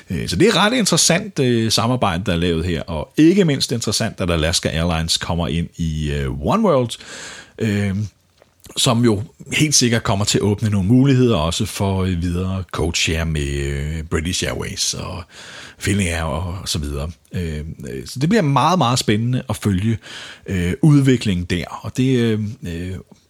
[0.09, 3.71] Øh, så det er ret interessant øh, samarbejde, der er lavet her, og ikke mindst
[3.71, 6.91] interessant, at Alaska Airlines kommer ind i øh, One World,
[7.59, 7.95] øh,
[8.77, 13.09] som jo helt sikkert kommer til at åbne nogle muligheder også for øh, videre coach
[13.27, 15.23] med øh, British Airways og
[15.77, 17.11] Finnair og så videre.
[17.33, 19.97] Øh, øh, så det bliver meget, meget spændende at følge
[20.45, 22.39] øh, udviklingen der, og det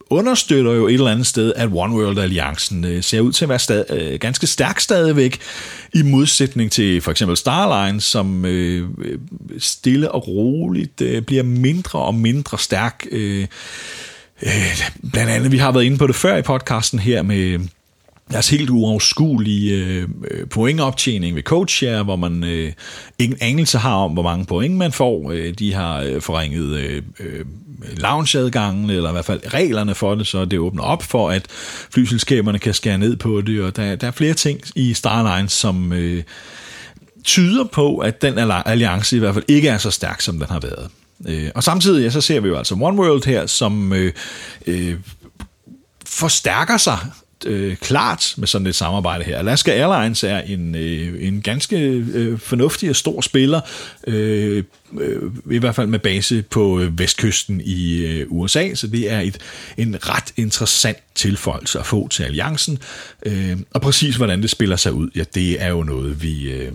[0.09, 3.59] understøtter jo et eller andet sted, at One World-alliancen øh, ser ud til at være
[3.59, 5.39] stad, øh, ganske stærk stadigvæk,
[5.93, 8.89] i modsætning til for eksempel Starline, som øh,
[9.57, 10.95] stille og roligt
[11.27, 13.05] bliver mindre og mindre stærk.
[13.11, 13.47] Øh,
[15.11, 17.59] blandt andet, vi har været inde på det før i podcasten her med
[18.31, 20.07] deres helt uoverskuelige øh,
[20.49, 22.73] pointoptjening ved CoachShare, hvor man øh,
[23.19, 25.31] ingen anelse har om, hvor mange point man får.
[25.31, 27.45] Øh, de har øh, forringet øh, øh,
[27.97, 31.45] loungeadgangen, eller i hvert fald reglerne for det, så det åbner op for, at
[31.93, 35.93] flyselskaberne kan skære ned på det, og der, der er flere ting i Starlines, som
[35.93, 36.23] øh,
[37.23, 40.59] tyder på, at den alliance i hvert fald ikke er så stærk, som den har
[40.59, 40.89] været.
[41.27, 44.13] Øh, og samtidig ja, så ser vi jo altså One World her, som øh,
[44.67, 44.95] øh,
[46.05, 46.97] forstærker sig
[47.45, 49.37] øh, klart med sådan et samarbejde her.
[49.37, 51.77] Alaska Airlines er en, øh, en ganske
[52.13, 53.61] øh, fornuftig og stor spiller,
[54.07, 54.63] øh,
[54.99, 55.21] øh,
[55.51, 59.37] i hvert fald med base på øh, vestkysten i øh, USA, så det er et,
[59.77, 62.79] en ret interessant tilføjelse at få til alliancen.
[63.25, 66.51] Øh, og præcis hvordan det spiller sig ud, ja, det er jo noget, vi...
[66.51, 66.71] Øh,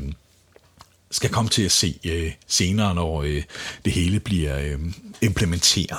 [1.11, 3.42] skal komme til at se øh, senere, når øh,
[3.85, 4.79] det hele bliver øh,
[5.22, 5.98] implementeret.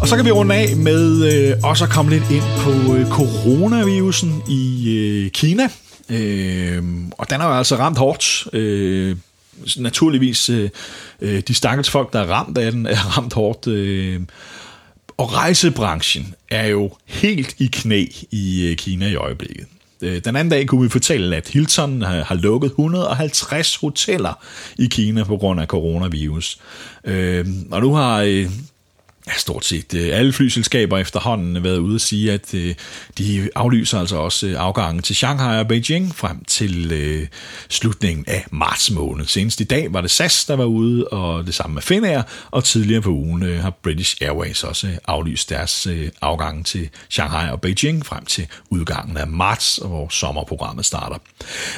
[0.00, 3.06] Og så kan vi runde af med øh, også at komme lidt ind på øh,
[3.08, 5.68] coronavirusen i øh, Kina.
[6.10, 8.46] Øh, og den har jo altså ramt hårdt.
[8.52, 9.16] Øh,
[9.76, 10.70] naturligvis øh,
[11.20, 13.66] øh de stakkels folk, der er ramt af den, er ramt hårdt.
[13.66, 14.20] Øh,
[15.16, 19.66] og rejsebranchen er jo helt i knæ i øh, Kina i øjeblikket.
[20.02, 24.44] Øh, den anden dag kunne vi fortælle, at Hilton har lukket 150 hoteller
[24.78, 26.58] i Kina på grund af coronavirus.
[27.04, 28.50] Øh, og nu har øh,
[29.26, 32.74] ja, stort set øh, alle flyselskaber efterhånden været ude at sige, at øh,
[33.18, 37.26] de aflyser altså også øh, afgangen til Shanghai og Beijing frem til øh,
[37.68, 39.26] slutningen af marts måned.
[39.26, 42.64] Senest i dag var det SAS, der var ude, og det samme med Finnair, og
[42.64, 45.88] tidligere på ugen øh, har British Airways også øh, aflyst deres
[46.20, 51.16] afgange til Shanghai og Beijing frem til udgangen af marts, hvor sommerprogrammet starter.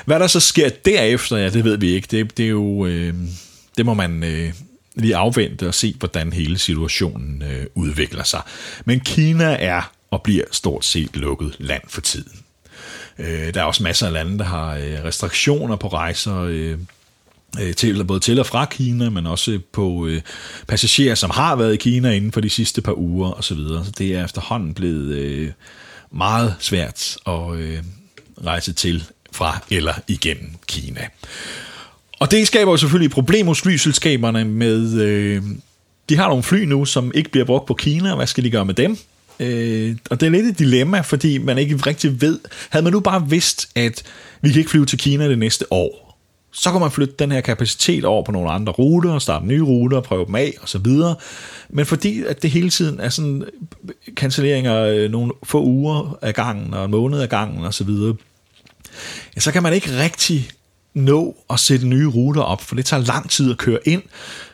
[0.04, 2.08] Hvad der så sker derefter, ja, det ved vi ikke.
[2.10, 2.86] Det, det er jo...
[2.86, 3.14] Øh,
[3.76, 4.52] det må man øh,
[4.98, 8.42] lige afvente og se, hvordan hele situationen øh, udvikler sig.
[8.84, 12.38] Men Kina er og bliver stort set lukket land for tiden.
[13.18, 16.78] Øh, der er også masser af lande, der har øh, restriktioner på rejser, øh,
[17.60, 20.20] øh til, både til og fra Kina, men også på øh,
[20.68, 23.56] passagerer, som har været i Kina inden for de sidste par uger osv.
[23.56, 25.50] Så, så det er efterhånden blevet øh,
[26.10, 27.78] meget svært at øh,
[28.44, 31.08] rejse til fra eller igennem Kina.
[32.18, 35.00] Og det skaber jo selvfølgelig problemer hos flyselskaberne med...
[35.00, 35.42] Øh,
[36.08, 38.64] de har nogle fly nu, som ikke bliver brugt på Kina, hvad skal de gøre
[38.64, 38.96] med dem?
[39.40, 42.40] Øh, og det er lidt et dilemma, fordi man ikke rigtig ved...
[42.70, 44.02] Havde man nu bare vidst, at
[44.42, 46.08] vi kan ikke flyve til Kina det næste år,
[46.52, 49.62] så kan man flytte den her kapacitet over på nogle andre ruter, og starte nye
[49.62, 51.16] ruter, prøve dem af og så videre.
[51.68, 53.44] Men fordi at det hele tiden er sådan
[54.14, 58.16] cancelleringer øh, nogle få uger af gangen, og en måned af gangen og så videre,
[59.36, 60.50] ja, så kan man ikke rigtig
[60.94, 64.02] nå at sætte nye ruter op, for det tager lang tid at køre ind,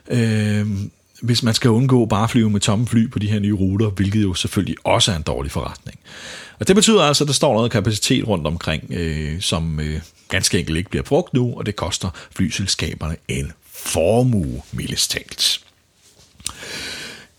[0.08, 0.66] øh,
[1.22, 3.90] hvis man skal undgå bare at flyve med tomme fly på de her nye ruter,
[3.90, 5.98] hvilket jo selvfølgelig også er en dårlig forretning.
[6.60, 10.58] Og det betyder altså, at der står noget kapacitet rundt omkring, øh, som øh, ganske
[10.58, 15.60] enkelt ikke bliver brugt nu, og det koster flyselskaberne en formue, mildest talt.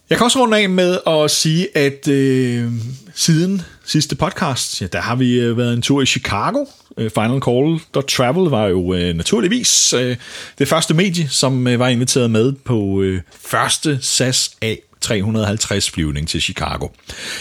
[0.09, 2.71] Jeg kan også runde af med at sige, at øh,
[3.15, 6.65] siden sidste podcast, ja, der har vi øh, været en tur i Chicago.
[6.97, 10.17] Øh, Final Call Travel var jo øh, naturligvis øh,
[10.57, 16.27] det første medie, som øh, var inviteret med på øh, første SAS A 350 flyvning
[16.27, 16.87] til Chicago.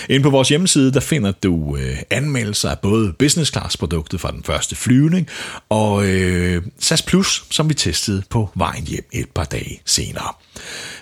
[0.09, 4.31] Inde på vores hjemmeside, der finder du øh, anmeldelser af både business class produktet fra
[4.31, 5.29] den første flyvning,
[5.69, 10.33] og øh, SAS Plus, som vi testede på vejen hjem et par dage senere.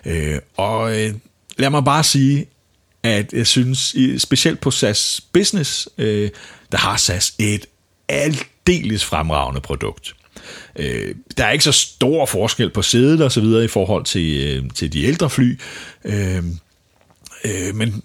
[0.06, 1.14] Øh, og øh,
[1.58, 2.46] lad mig bare sige,
[3.02, 6.30] at jeg synes, specielt på SAS Business, øh,
[6.72, 7.66] der har SAS et
[8.08, 10.14] aldeles fremragende produkt.
[10.76, 14.46] Øh, der er ikke så stor forskel på sædet og så videre i forhold til,
[14.46, 15.60] øh, til de ældre fly.
[16.04, 16.42] Øh,
[17.44, 18.02] Øh, men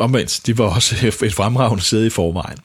[0.00, 2.58] omvendt, de var også et fremragende sæde i forvejen.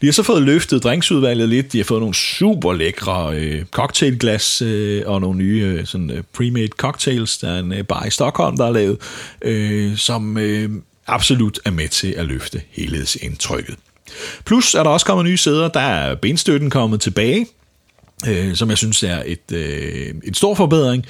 [0.00, 1.72] De har så fået løftet drinksudvalget lidt.
[1.72, 6.22] De har fået nogle super lækre øh, cocktailglas øh, og nogle nye øh, sådan, øh,
[6.38, 7.38] pre-made cocktails.
[7.38, 8.98] Der er en øh, bar i Stockholm, der er lavet,
[9.42, 10.70] øh, som øh,
[11.06, 13.76] absolut er med til at løfte helhedsindtrykket.
[14.44, 15.68] Plus er der også kommet nye sæder.
[15.68, 17.46] Der er benstøtten kommet tilbage,
[18.28, 21.06] øh, som jeg synes er et, øh, en stor forbedring.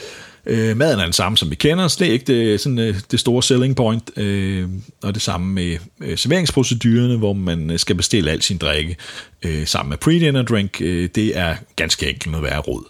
[0.47, 2.97] Øh, maden er den samme, som vi kender, så det er ikke det, sådan, øh,
[3.11, 4.11] det store selling point.
[4.17, 4.69] Øh,
[5.03, 8.97] og det samme med øh, serveringsprocedurerne, hvor man øh, skal bestille al sin drikke
[9.43, 10.81] øh, sammen med pre-dinner drink.
[10.81, 12.85] Øh, det er ganske enkelt noget værre råd.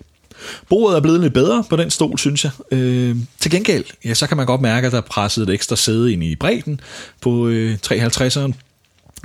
[0.68, 2.52] Bordet er blevet lidt bedre på den stol, synes jeg.
[2.70, 5.76] Øh, til gengæld, ja, så kan man godt mærke, at der er presset et ekstra
[5.76, 6.80] sæde ind i bredden
[7.20, 8.52] på øh, 350'eren.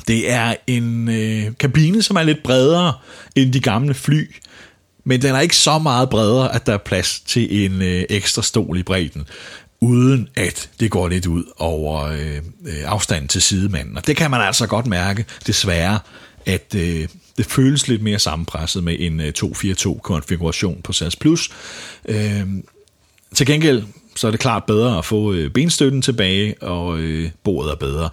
[0.08, 2.94] Det er en øh, kabine, som er lidt bredere
[3.36, 4.36] end de gamle fly,
[5.04, 8.42] men den er ikke så meget bredere, at der er plads til en øh, ekstra
[8.42, 9.28] stol i bredden,
[9.80, 13.98] uden at det går lidt ud over øh, øh, afstanden til sidemanden.
[13.98, 16.00] Og det kan man altså godt mærke, desværre,
[16.46, 17.08] at øh,
[17.38, 21.50] det føles lidt mere sammenpresset med en øh, 242-konfiguration på SAS Plus.
[22.06, 22.48] Øh,
[23.36, 23.84] til gengæld
[24.18, 28.10] så er det klart bedre at få øh, benstøtten tilbage, og øh, bordet er bedre.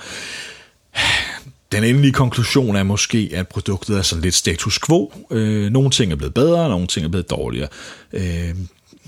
[1.73, 5.13] Den endelige konklusion er måske, at produktet er sådan lidt status quo.
[5.31, 7.69] Øh, nogle ting er blevet bedre, nogle ting er blevet dårligere.
[8.13, 8.55] Øh,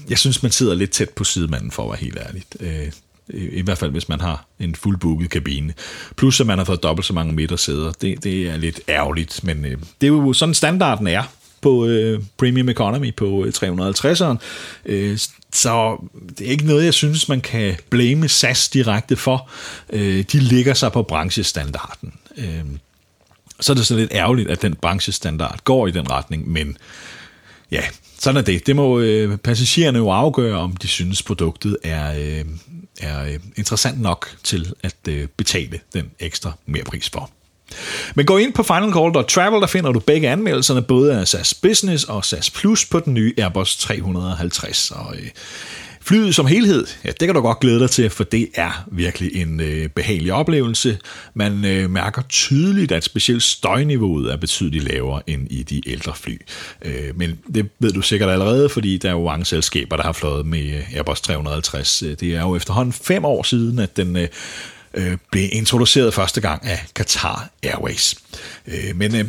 [0.09, 2.57] jeg synes, man sidder lidt tæt på sidemanden, for at være helt ærligt.
[2.61, 2.93] Øh,
[3.35, 5.75] i hvert fald hvis man har en fuldbooket kabine.
[6.17, 7.93] Plus at man har fået dobbelt så mange midtersæder.
[7.93, 11.23] Det, det er lidt ærgerligt, men øh, det er jo sådan standarden er
[11.61, 14.37] på øh, Premium Economy på 350'eren.
[14.87, 15.19] Øh, øh,
[15.53, 15.97] så
[16.39, 19.51] det er ikke noget, jeg synes, man kan blame SAS direkte for.
[19.91, 22.13] Øh, de ligger sig på branchestandarden.
[22.37, 22.65] Øh,
[23.61, 26.77] så er det så lidt ærgerligt, at den branchestandard går i den retning, men
[27.71, 27.83] ja,
[28.19, 28.67] sådan er det.
[28.67, 32.45] Det må øh, passagererne jo afgøre, om de synes, produktet er, øh,
[33.01, 37.31] er øh, interessant nok til at øh, betale den ekstra merpris for.
[38.15, 42.25] Men gå ind på finalcall.travel, der finder du begge anmeldelserne, både af SAS Business og
[42.25, 44.91] SAS Plus på den nye Airbus 350.
[44.91, 45.29] Og øh,
[46.07, 49.37] flyet som helhed, ja, det kan du godt glæde dig til, for det er virkelig
[49.37, 50.99] en øh, behagelig oplevelse.
[51.35, 56.41] Man øh, mærker tydeligt, at specielt støjniveauet er betydeligt lavere end i de ældre fly.
[56.85, 60.13] Øh, men det ved du sikkert allerede, fordi der er jo mange selskaber, der har
[60.13, 62.03] fløjet med Airbus 350.
[62.03, 64.29] Øh, det er jo efterhånden fem år siden, at den øh,
[64.97, 68.15] øh, blev introduceret første gang af Qatar Airways.
[68.67, 69.25] Øh, men øh,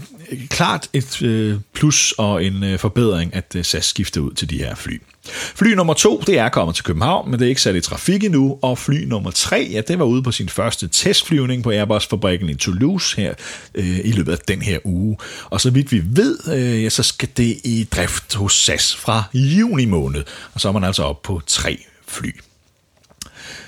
[0.50, 4.58] klart et øh, plus og en øh, forbedring, at øh, SAS skifter ud til de
[4.58, 5.02] her fly.
[5.32, 8.24] Fly nummer to, det er kommet til København, men det er ikke sat i trafik
[8.24, 12.50] endnu, og fly nummer tre, ja, det var ude på sin første testflyvning på Airbus-fabrikken
[12.50, 13.34] i Toulouse her
[13.76, 15.18] øh, i løbet af den her uge.
[15.50, 19.24] Og så vidt vi ved, øh, ja, så skal det i drift hos SAS fra
[19.34, 22.32] juni måned, og så er man altså op på tre fly.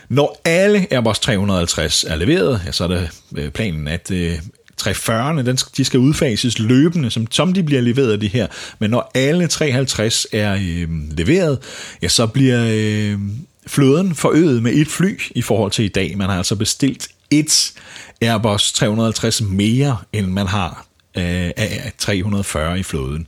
[0.10, 4.40] Når alle Airbus 350 er leveret, ja, så er det øh, planen, at øh,
[4.82, 8.48] 340'erne, de skal udfases løbende, som, som de bliver leveret de her.
[8.80, 11.60] Men når alle 350 er øh, leveret,
[12.02, 13.20] ja, så bliver øh,
[13.68, 16.18] fløden forøget med et fly i forhold til i dag.
[16.18, 17.74] Man har altså bestilt et
[18.22, 20.86] Airbus 350 mere, end man har
[21.18, 23.28] øh, af 340 i flåden.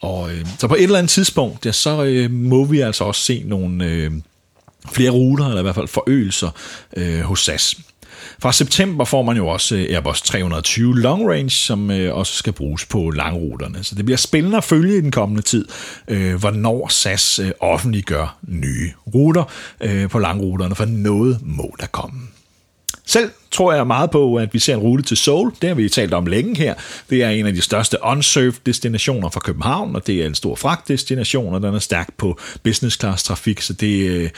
[0.00, 3.20] Og øh, så på et eller andet tidspunkt, ja, så øh, må vi altså også
[3.20, 3.84] se nogle...
[3.84, 4.12] Øh,
[4.92, 6.50] flere ruter, eller i hvert fald forøgelser
[6.96, 7.76] øh, hos SAS.
[8.38, 12.52] Fra september får man jo også øh, Airbus 320 Long Range, som øh, også skal
[12.52, 13.84] bruges på langruterne.
[13.84, 15.68] Så det bliver spændende at følge i den kommende tid,
[16.08, 19.44] øh, hvornår SAS offentliggør nye ruter
[20.08, 22.20] på langruterne, for noget må der komme.
[23.06, 25.52] Selv tror jeg meget på, at vi ser en rute til Seoul.
[25.62, 26.74] Det har vi talt om længe her.
[27.10, 30.54] Det er en af de største unserved destinationer fra København, og det er en stor
[30.54, 34.30] fragtdestination, og den er stærk på business class trafik, så det øh,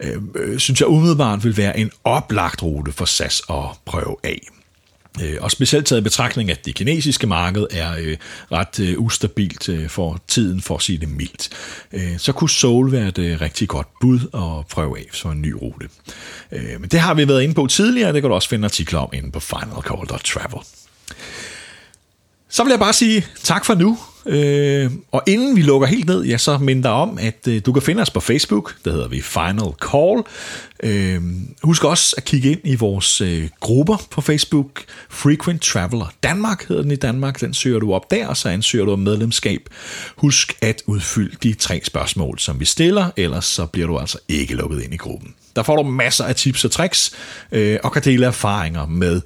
[0.00, 4.48] øh, øh synes jeg umiddelbart vil være en oplagt rute for SAS at prøve af.
[5.20, 8.16] Øh, og specielt taget i betragtning, at det kinesiske marked er øh,
[8.52, 11.48] ret øh, ustabilt øh, for tiden, for at sige det mildt.
[11.92, 15.42] Øh, så kunne Seoul være et øh, rigtig godt bud at prøve af for en
[15.42, 15.88] ny rute.
[16.52, 19.00] Øh, men det har vi været inde på tidligere, det kan du også finde artikler
[19.00, 20.60] om inde på finalcall.travel.
[22.52, 23.98] Så vil jeg bare sige tak for nu.
[24.26, 27.82] Øh, og inden vi lukker helt ned, ja, så minder om, at øh, du kan
[27.82, 30.22] finde os på Facebook, der hedder vi Final Call.
[30.82, 31.22] Øh,
[31.62, 34.84] husk også at kigge ind i vores øh, grupper på Facebook.
[35.10, 37.40] Frequent Traveler Danmark hedder den i Danmark.
[37.40, 39.60] Den søger du op der, og så ansøger du om medlemskab.
[40.16, 44.54] Husk at udfylde de tre spørgsmål, som vi stiller, ellers så bliver du altså ikke
[44.54, 45.34] lukket ind i gruppen.
[45.56, 47.12] Der får du masser af tips og tricks,
[47.52, 49.20] øh, og kan dele erfaringer med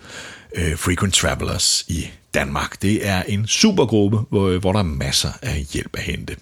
[0.56, 2.06] øh, Frequent Travelers i
[2.36, 2.82] Danmark.
[2.82, 6.36] Det er en supergruppe, hvor, hvor der er masser af hjælp at hente.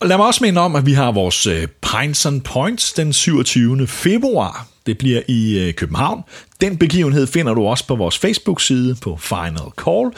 [0.00, 3.12] Og lad mig også minde om, at vi har vores øh, Pines and Points den
[3.12, 3.86] 27.
[3.86, 4.66] februar.
[4.86, 6.22] Det bliver i øh, København.
[6.60, 10.10] Den begivenhed finder du også på vores Facebook-side på Final Call,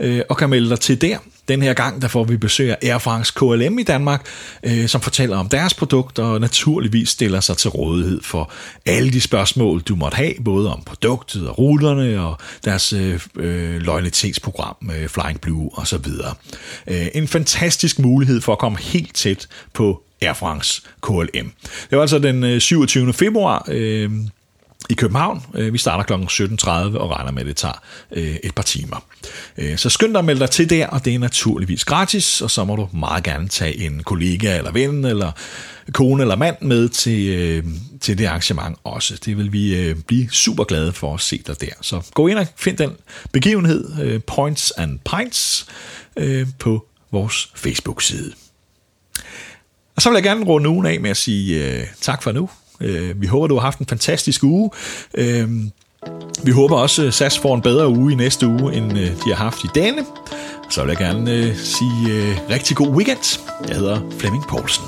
[0.00, 1.18] øh, og kan melde dig til der.
[1.48, 4.26] Den her gang, der får vi besøg af Air France KLM i Danmark,
[4.62, 8.52] øh, som fortæller om deres produkter og naturligvis stiller sig til rådighed for
[8.86, 13.80] alle de spørgsmål, du måtte have, både om produktet og ruterne og deres øh, øh,
[13.80, 16.06] loyalitetsprogram, øh, Flying Blue osv.
[16.86, 21.52] Øh, en fantastisk mulighed for at komme helt tæt på Air France KLM.
[21.90, 23.12] Det var altså den øh, 27.
[23.12, 23.64] Februar.
[23.68, 24.10] Øh,
[24.90, 25.42] i København.
[25.54, 26.12] Øh, vi starter kl.
[26.12, 29.04] 17.30 og regner med, at det tager øh, et par timer.
[29.58, 32.50] Øh, så skynd dig at melde dig til der, og det er naturligvis gratis, og
[32.50, 35.32] så må du meget gerne tage en kollega eller ven eller
[35.92, 37.64] kone eller mand med til,
[38.00, 39.18] til det arrangement også.
[39.24, 41.72] Det vil vi blive super glade for at se dig der.
[41.80, 42.90] Så gå ind og find den
[43.32, 45.66] begivenhed, Points and Pints,
[46.58, 48.32] på vores Facebook-side.
[49.96, 52.48] Og så vil jeg gerne runde ugen af med at sige tak for nu.
[52.82, 54.70] Øh, vi håber, du har haft en fantastisk uge.
[55.14, 55.48] Øh,
[56.44, 59.34] vi håber også, at SAS får en bedre uge i næste uge, end øh, de
[59.34, 60.04] har haft i denne.
[60.70, 63.40] Så vil jeg gerne øh, sige øh, rigtig god weekend.
[63.68, 64.84] Jeg hedder Flemming Poulsen.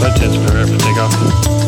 [0.00, 1.59] Flight 10 prepare for takeoff.